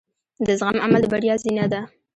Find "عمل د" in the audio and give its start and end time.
0.85-1.05